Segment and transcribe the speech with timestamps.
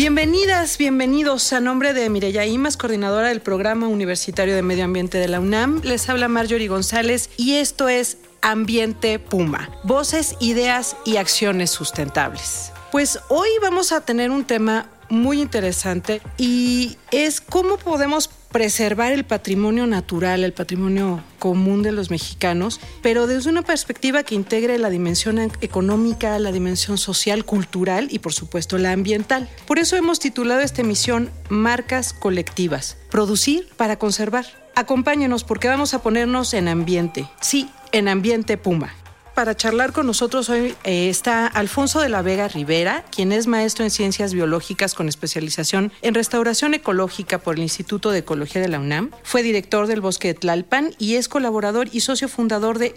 [0.00, 1.52] Bienvenidas, bienvenidos.
[1.52, 5.82] A nombre de Mireya Imas, coordinadora del Programa Universitario de Medio Ambiente de la UNAM,
[5.84, 9.68] les habla Marjorie González y esto es Ambiente Puma.
[9.82, 12.72] Voces, ideas y acciones sustentables.
[12.90, 19.24] Pues hoy vamos a tener un tema muy interesante y es cómo podemos preservar el
[19.24, 24.90] patrimonio natural, el patrimonio común de los mexicanos, pero desde una perspectiva que integre la
[24.90, 29.48] dimensión económica, la dimensión social, cultural y por supuesto la ambiental.
[29.66, 34.46] Por eso hemos titulado esta emisión Marcas Colectivas, producir para conservar.
[34.74, 38.94] Acompáñenos porque vamos a ponernos en ambiente, sí, en ambiente Puma
[39.34, 43.84] para charlar con nosotros hoy eh, está Alfonso de la Vega Rivera, quien es maestro
[43.84, 48.80] en ciencias biológicas con especialización en restauración ecológica por el Instituto de Ecología de la
[48.80, 49.10] UNAM.
[49.22, 52.94] Fue director del Bosque de Tlalpan y es colaborador y socio fundador de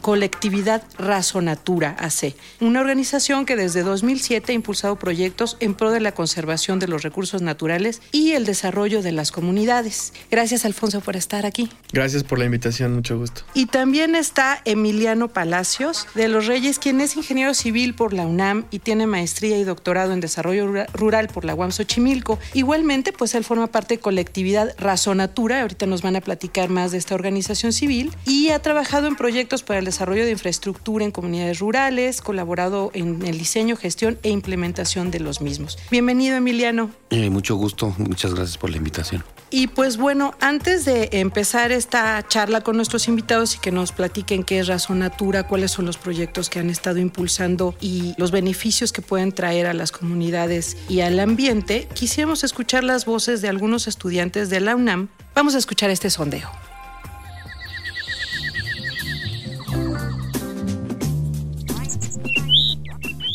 [0.00, 6.12] Colectividad Razonatura AC, una organización que desde 2007 ha impulsado proyectos en pro de la
[6.12, 10.12] conservación de los recursos naturales y el desarrollo de las comunidades.
[10.30, 11.70] Gracias, Alfonso, por estar aquí.
[11.92, 13.42] Gracias por la invitación, mucho gusto.
[13.54, 15.67] Y también está Emiliano Palacio
[16.14, 20.14] de los Reyes, quien es ingeniero civil por la UNAM y tiene maestría y doctorado
[20.14, 22.38] en desarrollo rural por la UAM Xochimilco.
[22.54, 26.98] Igualmente, pues él forma parte de colectividad Razonatura, ahorita nos van a platicar más de
[26.98, 31.58] esta organización civil, y ha trabajado en proyectos para el desarrollo de infraestructura en comunidades
[31.58, 35.78] rurales, colaborado en el diseño, gestión e implementación de los mismos.
[35.90, 36.90] Bienvenido, Emiliano.
[37.10, 39.22] Eh, mucho gusto, muchas gracias por la invitación.
[39.50, 44.44] Y pues bueno, antes de empezar esta charla con nuestros invitados y que nos platiquen
[44.44, 49.02] qué es Razonatura, cuáles son los proyectos que han estado impulsando y los beneficios que
[49.02, 54.50] pueden traer a las comunidades y al ambiente, quisiéramos escuchar las voces de algunos estudiantes
[54.50, 55.08] de la UNAM.
[55.34, 56.48] Vamos a escuchar este sondeo.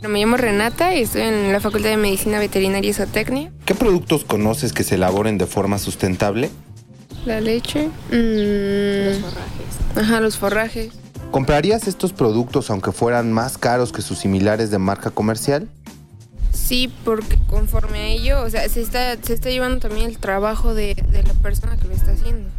[0.07, 3.51] Me llamo Renata y estoy en la Facultad de Medicina Veterinaria y Zootecnia.
[3.65, 6.49] ¿Qué productos conoces que se elaboren de forma sustentable?
[7.25, 7.89] La leche.
[8.11, 9.97] Mm, los forrajes.
[9.97, 11.02] Ajá, los forrajes.
[11.33, 15.67] ¿Comprarías estos productos aunque fueran más caros que sus similares de marca comercial?
[16.51, 20.75] Sí, porque conforme a ello, o sea, se está, se está llevando también el trabajo
[20.75, 22.49] de, de la persona que lo está haciendo.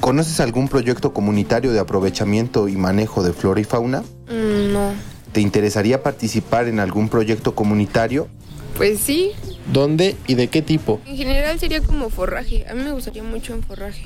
[0.00, 4.02] ¿Conoces algún proyecto comunitario de aprovechamiento y manejo de flora y fauna?
[4.28, 4.92] Mm, no.
[5.32, 8.28] ¿Te interesaría participar en algún proyecto comunitario?
[8.76, 9.32] Pues sí.
[9.72, 11.00] ¿Dónde y de qué tipo?
[11.06, 12.66] En general sería como forraje.
[12.68, 14.04] A mí me gustaría mucho en forraje.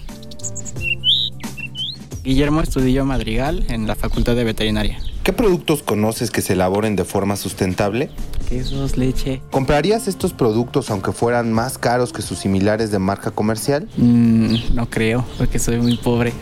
[2.29, 4.99] Guillermo Estudillo Madrigal en la Facultad de Veterinaria.
[5.23, 8.11] ¿Qué productos conoces que se elaboren de forma sustentable?
[8.51, 9.41] Quesos, leche.
[9.51, 13.89] ¿Comprarías estos productos aunque fueran más caros que sus similares de marca comercial?
[13.97, 16.35] Mm, no creo, porque soy muy pobre.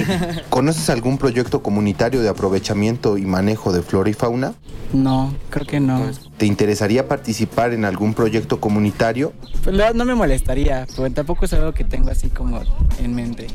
[0.48, 4.54] ¿Conoces algún proyecto comunitario de aprovechamiento y manejo de flora y fauna?
[4.94, 6.10] No, creo que no.
[6.38, 9.34] ¿Te interesaría participar en algún proyecto comunitario?
[9.62, 12.62] Pues no, no me molestaría, pero tampoco es algo que tengo así como
[12.98, 13.48] en mente.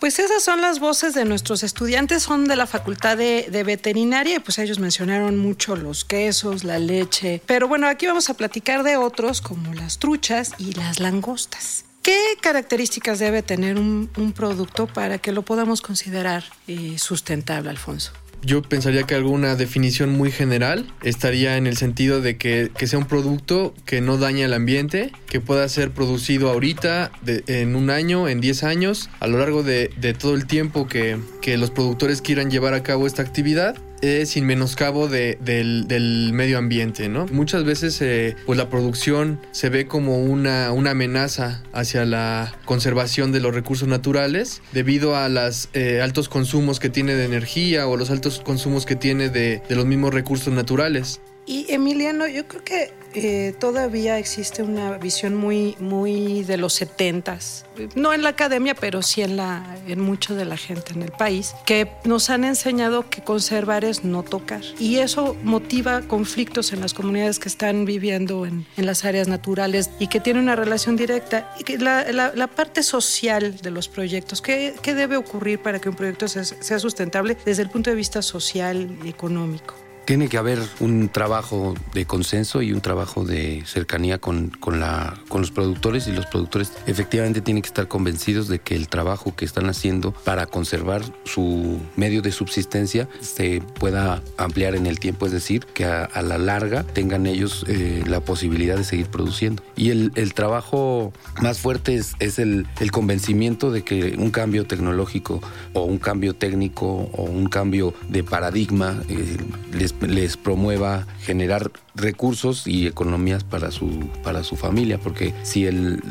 [0.00, 4.38] Pues esas son las voces de nuestros estudiantes, son de la Facultad de, Veterinaria y
[4.38, 8.96] pues ellos mencionaron mucho los quesos, la leche, pero bueno, aquí vamos a platicar de
[8.96, 11.84] otros como las truchas y las langostas.
[12.00, 18.12] ¿Qué características debe tener un, producto para que lo podamos considerar eh, sustentable, Alfonso?
[18.42, 23.06] Yo pensaría que alguna definición muy general estaría en el sentido de que, sea un
[23.06, 28.40] producto que no daña el ambiente, que pueda ser producido ahorita, en un año, en
[28.40, 29.88] 10 años, a lo largo de,
[30.18, 33.76] todo el tiempo que, que los productores quieran llevar a cabo esta actividad
[34.26, 37.26] sin menoscabo de, del, medio ambiente, ¿no?
[37.26, 43.32] Muchas veces eh, pues la producción se ve como una, una, amenaza hacia la conservación
[43.32, 47.96] de los recursos naturales debido a los eh, altos consumos que tiene de energía o
[47.96, 51.20] los altos consumos que tiene de, de los mismos recursos naturales.
[51.50, 57.66] Y Emiliano, yo creo que eh, todavía existe una visión muy, muy de los setentas,
[57.96, 61.10] no en la academia, pero sí en, la, en mucho de la gente en el
[61.10, 64.60] país, que nos han enseñado que conservar es no tocar.
[64.78, 69.90] Y eso motiva conflictos en las comunidades que están viviendo en, en las áreas naturales
[69.98, 71.52] y que tienen una relación directa.
[71.58, 75.80] Y que la, la, la parte social de los proyectos, ¿qué, ¿qué, debe ocurrir para
[75.80, 79.89] que un proyecto sea, sea sustentable desde el punto de vista social y económico?
[80.10, 85.14] Tiene que haber un trabajo de consenso y un trabajo de cercanía con, con, la,
[85.28, 89.36] con los productores y los productores efectivamente tienen que estar convencidos de que el trabajo
[89.36, 95.26] que están haciendo para conservar su medio de subsistencia se pueda ampliar en el tiempo,
[95.26, 99.62] es decir, que a, a la larga tengan ellos eh, la posibilidad de seguir produciendo.
[99.76, 104.66] Y el, el trabajo más fuerte es, es el, el, convencimiento de que un cambio
[104.66, 105.40] tecnológico
[105.72, 109.36] o un cambio técnico o un cambio de paradigma eh,
[109.72, 116.02] les les promueva generar recursos y economías para su, para su familia, porque si el,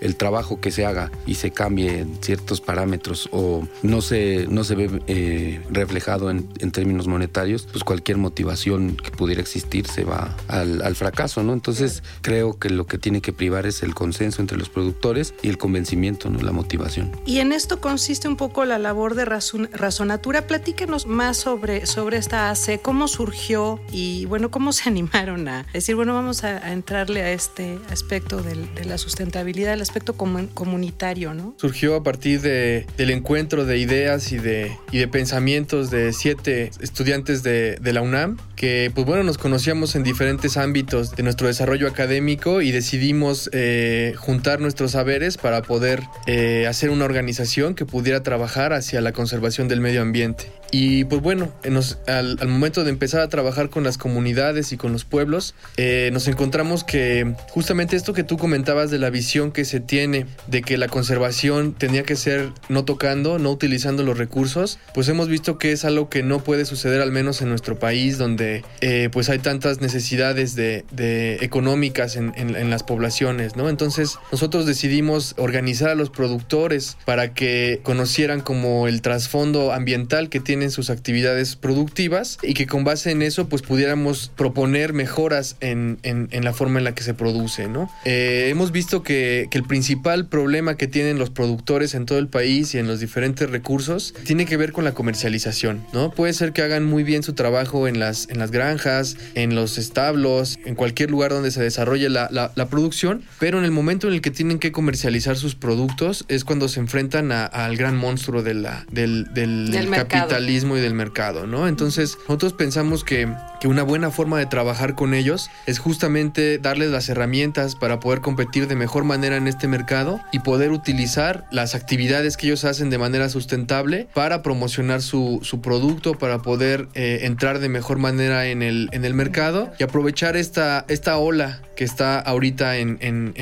[0.00, 4.62] el, trabajo que se haga y se cambie en ciertos parámetros o no se, no
[4.62, 10.04] se ve eh, reflejado en, en, términos monetarios, pues cualquier motivación que pudiera existir se
[10.04, 11.54] va al, al, fracaso, ¿no?
[11.54, 15.48] Entonces creo que lo que tiene que privar es el consenso entre los productores y
[15.48, 16.40] el convencimiento, ¿no?
[16.40, 17.10] La motivación.
[17.26, 20.46] Y en esto consiste un poco la labor de razon, razonatura.
[20.46, 25.96] Platíquenos más sobre, sobre esta AC, cómo surgió y bueno, cómo se animaron a decir,
[25.96, 31.52] bueno, vamos a, entrarle a este aspecto de la sustentabilidad, el aspecto comun, comunitario, ¿no?
[31.56, 34.78] Surgió a partir de, del encuentro de ideas y de,
[35.10, 40.56] pensamientos de siete estudiantes de, de, la UNAM, que pues bueno, nos conocíamos en diferentes
[40.56, 46.90] ámbitos de nuestro desarrollo académico y decidimos eh, juntar nuestros saberes para poder eh, hacer
[46.90, 50.52] una organización que pudiera trabajar hacia la conservación del medio ambiente.
[50.74, 54.78] Y pues bueno, nos, al, al, momento de empezar a trabajar con las comunidades y
[54.78, 59.52] con los pueblos, eh, nos encontramos que justamente esto que tú comentabas de la visión
[59.52, 64.16] que se tiene de que la conservación tenía que ser no tocando, no utilizando los
[64.16, 67.78] recursos, pues hemos visto que es algo que no puede suceder al menos en nuestro
[67.78, 73.56] país, donde eh, pues hay tantas necesidades de, de económicas en, en, en, las poblaciones,
[73.56, 73.68] ¿no?
[73.68, 80.40] Entonces nosotros decidimos organizar a los productores para que conocieran como el trasfondo ambiental que
[80.40, 85.56] tiene en sus actividades productivas y que con base en eso pues pudiéramos proponer mejoras
[85.60, 87.90] en, en, en la forma en la que se produce, ¿no?
[88.04, 92.28] Eh, hemos visto que, que, el principal problema que tienen los productores en todo el
[92.28, 96.10] país y en los diferentes recursos tiene que ver con la comercialización, ¿no?
[96.10, 99.78] Puede ser que hagan muy bien su trabajo en las, en las granjas, en los
[99.78, 104.08] establos, en cualquier lugar donde se desarrolle la, la, la producción, pero en el momento
[104.08, 107.96] en el que tienen que comercializar sus productos es cuando se enfrentan a, al gran
[107.96, 111.66] monstruo de la, del, del, del capitalismo y del mercado, ¿no?
[111.66, 113.28] Entonces, nosotros pensamos que,
[113.60, 118.20] que, una buena forma de trabajar con ellos es justamente darles las herramientas para poder
[118.20, 122.90] competir de mejor manera en este mercado y poder utilizar las actividades que ellos hacen
[122.90, 128.46] de manera sustentable para promocionar su, su producto, para poder eh, entrar de mejor manera
[128.46, 133.32] en el, en el mercado y aprovechar esta, esta ola que está ahorita en, en,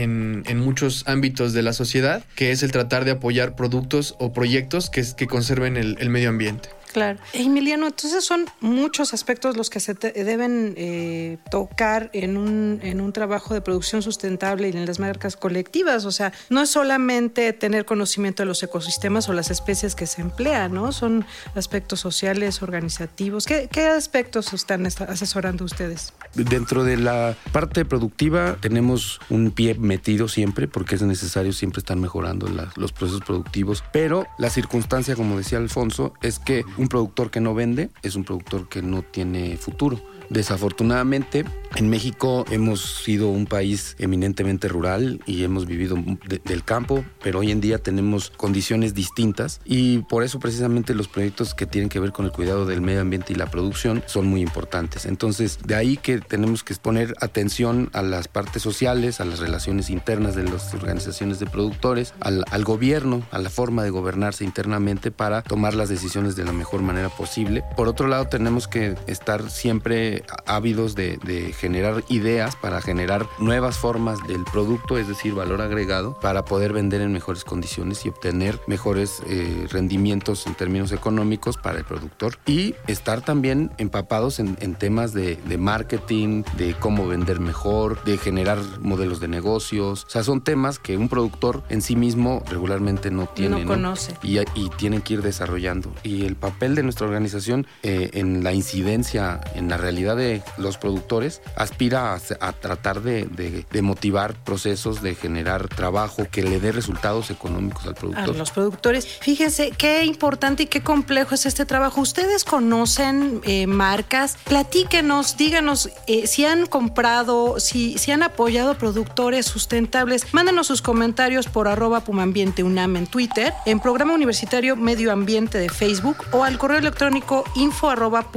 [0.46, 4.88] en, muchos ámbitos de la sociedad, que es el tratar de apoyar productos o proyectos
[4.90, 6.68] que, que conserven el medio ambiente.
[6.92, 7.18] Claro.
[7.32, 13.12] Emiliano, entonces son muchos aspectos los que se deben eh, tocar en un, en un
[13.12, 16.04] trabajo de producción sustentable y en las marcas colectivas.
[16.04, 20.20] O sea, no es solamente tener conocimiento de los ecosistemas o las especies que se
[20.20, 20.92] emplean, ¿no?
[20.92, 23.46] Son aspectos sociales, organizativos.
[23.46, 26.12] ¿Qué, qué aspectos están asesorando ustedes?
[26.34, 31.96] Dentro de la parte productiva tenemos un pie metido siempre porque es necesario siempre estar
[31.96, 37.30] mejorando la, los procesos productivos, pero la circunstancia, como decía Alfonso, es que un productor
[37.30, 40.00] que no vende es un productor que no tiene futuro.
[40.30, 41.44] Desafortunadamente,
[41.74, 45.96] en México hemos sido un país eminentemente rural y hemos vivido
[46.28, 51.08] de, del campo, pero hoy en día tenemos condiciones distintas y por eso precisamente los
[51.08, 54.26] proyectos que tienen que ver con el cuidado del medio ambiente y la producción son
[54.26, 55.04] muy importantes.
[55.04, 59.90] Entonces, de ahí que tenemos que poner atención a las partes sociales, a las relaciones
[59.90, 65.10] internas de las organizaciones de productores, al, al gobierno, a la forma de gobernarse internamente
[65.10, 67.64] para tomar las decisiones de la mejor manera posible.
[67.76, 73.78] Por otro lado, tenemos que estar siempre ávidos de, de, generar ideas para generar nuevas
[73.78, 78.60] formas del producto, es decir, valor agregado, para poder vender en mejores condiciones y obtener
[78.66, 84.74] mejores eh, rendimientos en términos económicos para el productor y estar también empapados en, en
[84.74, 90.04] temas de, de, marketing, de cómo vender mejor, de generar modelos de negocios.
[90.06, 93.60] O sea, son temas que un productor en sí mismo regularmente no tiene.
[93.60, 94.12] No conoce.
[94.12, 94.18] ¿no?
[94.22, 95.92] Y, y, tienen que ir desarrollando.
[96.02, 100.78] Y el papel de nuestra organización eh, en la incidencia en la realidad de los
[100.78, 107.30] productores aspira a, a tratar de, motivar procesos, de generar trabajo que le dé resultados
[107.30, 108.36] económicos al a productor.
[108.36, 109.06] los productores.
[109.06, 112.00] Fíjense qué importante y qué complejo es este trabajo.
[112.00, 119.46] Ustedes conocen eh, marcas, platíquenos, díganos eh, si han comprado, si, si han apoyado productores
[119.46, 120.32] sustentables.
[120.32, 125.68] Mándenos sus comentarios por arroba Pumambiente UNAM en Twitter, en Programa Universitario Medio Ambiente de
[125.68, 128.30] Facebook o al correo electrónico info arroba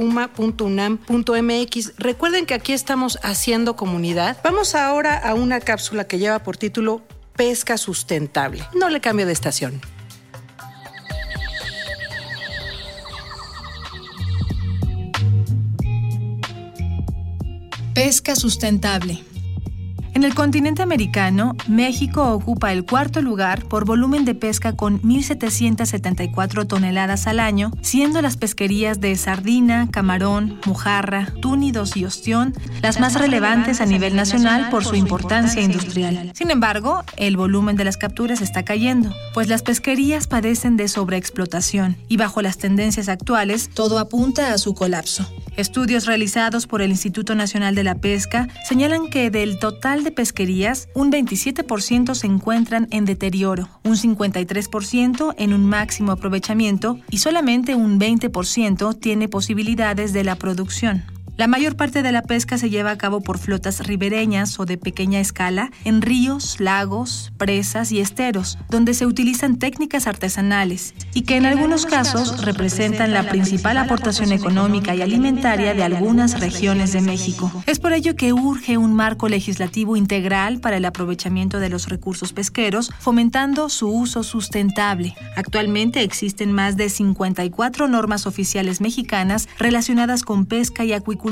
[1.98, 4.36] Recuerden que aquí estamos haciendo comunidad.
[4.42, 7.02] Vamos ahora a una cápsula que lleva por título
[7.36, 8.64] Pesca sustentable.
[8.74, 9.80] No le cambio de estación.
[17.94, 19.22] Pesca sustentable.
[20.14, 26.68] En el continente americano, México ocupa el cuarto lugar por volumen de pesca con 1.774
[26.68, 33.14] toneladas al año, siendo las pesquerías de sardina, camarón, mojarra, túnidos y ostión las más
[33.14, 36.30] relevantes a nivel nacional por su importancia industrial.
[36.32, 41.96] Sin embargo, el volumen de las capturas está cayendo, pues las pesquerías padecen de sobreexplotación
[42.06, 45.28] y bajo las tendencias actuales, todo apunta a su colapso.
[45.56, 50.88] Estudios realizados por el Instituto Nacional de la Pesca señalan que del total de pesquerías,
[50.94, 58.00] un 27% se encuentran en deterioro, un 53% en un máximo aprovechamiento y solamente un
[58.00, 61.13] 20% tiene posibilidades de la producción.
[61.36, 64.78] La mayor parte de la pesca se lleva a cabo por flotas ribereñas o de
[64.78, 71.34] pequeña escala en ríos, lagos, presas y esteros, donde se utilizan técnicas artesanales y que
[71.34, 77.50] en algunos casos representan la principal aportación económica y alimentaria de algunas regiones de México.
[77.66, 82.32] Es por ello que urge un marco legislativo integral para el aprovechamiento de los recursos
[82.32, 85.16] pesqueros, fomentando su uso sustentable.
[85.34, 91.23] Actualmente existen más de 54 normas oficiales mexicanas relacionadas con pesca y acuicultura,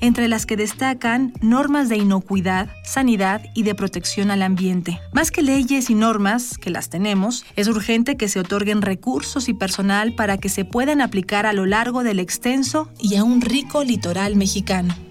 [0.00, 5.00] entre las que destacan normas de inocuidad, sanidad y de protección al ambiente.
[5.12, 9.54] Más que leyes y normas, que las tenemos, es urgente que se otorguen recursos y
[9.54, 13.84] personal para que se puedan aplicar a lo largo del extenso y a un rico
[13.84, 15.07] litoral mexicano.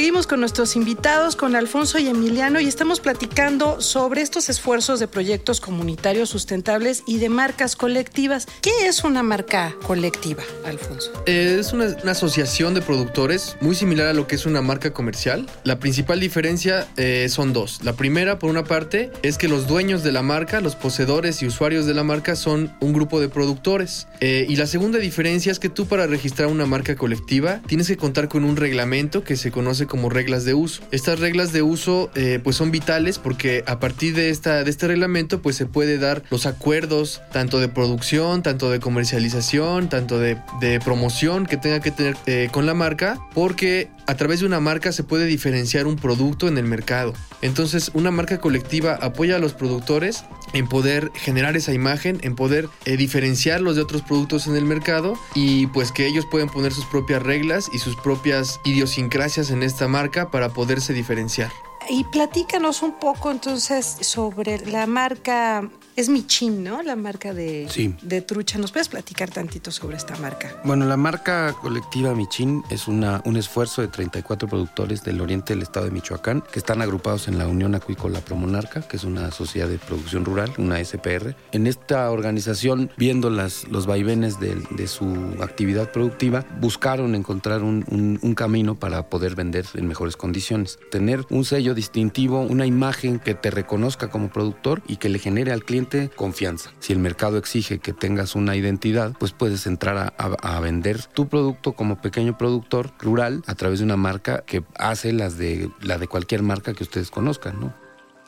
[0.00, 5.08] Seguimos con nuestros invitados, con Alfonso y Emiliano, y estamos platicando sobre estos esfuerzos de
[5.08, 8.48] proyectos comunitarios sustentables y de marcas colectivas.
[8.62, 11.12] ¿Qué es una marca colectiva, Alfonso?
[11.26, 15.46] Es una, una asociación de productores muy similar a lo que es una marca comercial.
[15.64, 17.80] La principal diferencia eh, son dos.
[17.82, 21.46] La primera, por una parte, es que los dueños de la marca, los poseedores y
[21.46, 24.06] usuarios de la marca son un grupo de productores.
[24.20, 27.98] Eh, y la segunda diferencia es que tú para registrar una marca colectiva tienes que
[27.98, 30.82] contar con un reglamento que se conoce como reglas de uso.
[30.92, 34.86] Estas reglas de uso eh, pues son vitales porque a partir de, esta, de este
[34.86, 40.38] reglamento pues se puede dar los acuerdos tanto de producción, tanto de comercialización, tanto de,
[40.60, 44.60] de promoción que tenga que tener eh, con la marca porque a través de una
[44.60, 47.12] marca se puede diferenciar un producto en el mercado.
[47.42, 52.68] Entonces una marca colectiva apoya a los productores en poder generar esa imagen, en poder
[52.84, 56.86] eh, diferenciarlos de otros productos en el mercado y pues que ellos pueden poner sus
[56.86, 61.69] propias reglas y sus propias idiosincrasias en marca para poderse diferenciar.
[61.90, 66.82] Y platícanos un poco entonces sobre la marca, es Michin, ¿no?
[66.82, 67.94] La marca de, Sí.
[68.00, 68.58] de trucha.
[68.58, 70.60] ¿Nos puedes platicar tantito sobre esta marca?
[70.64, 75.62] Bueno, la marca colectiva Michin es una, un esfuerzo de 34 productores del oriente del
[75.62, 79.66] estado de Michoacán que están agrupados en la Unión Acuícola Promonarca, que es una sociedad
[79.68, 81.34] de producción rural, una SPR.
[81.50, 87.84] En esta organización, viendo las, los vaivenes de, de su actividad productiva, buscaron encontrar un,
[87.90, 90.78] un- un camino para poder vender en mejores condiciones.
[90.92, 95.50] Tener un sello distintivo, una imagen que te reconozca como productor y que le genere
[95.50, 96.72] al cliente confianza.
[96.78, 101.72] Si el mercado exige que tengas una identidad, pues puedes entrar a, vender tu producto
[101.72, 106.06] como pequeño productor rural a través de una marca que hace las de la de
[106.06, 107.72] cualquier marca que ustedes conozcan, ¿no?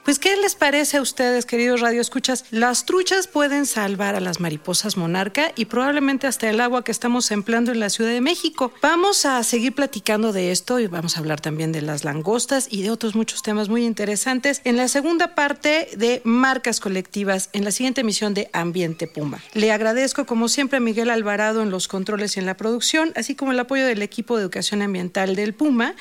[0.05, 2.45] Pues, ¿qué les parece a ustedes, queridos radioescuchas?
[2.51, 7.31] Las truchas pueden salvar a las mariposas monarca y probablemente hasta el agua que estamos
[7.31, 8.73] empleando en la Ciudad de México.
[8.83, 12.83] Vamos a seguir platicando de esto y vamos a hablar también de las langostas y
[12.83, 17.71] de otros muchos temas muy interesantes en la segunda parte de marcas colectivas en la
[17.71, 19.39] siguiente emisión de Ambiente Puma.
[19.55, 23.37] Le agradezco, como siempre, a Miguel Alvarado en los controles y en la producción, así
[23.37, 25.95] como el apoyo del equipo de educación ambiental del Puma.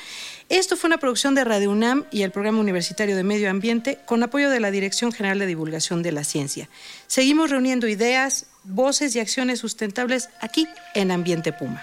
[0.52, 4.22] Esto fue una producción de Radio UNAM y el Programa Universitario de Medio Ambiente con
[4.22, 6.68] apoyo de la Dirección General de Divulgación de la Ciencia.
[7.06, 11.82] Seguimos reuniendo ideas, voces y acciones sustentables aquí en Ambiente Puma.